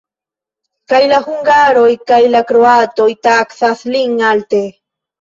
[0.93, 4.69] Kaj la hungaroj, kaj la kroatoj taksas lin alte.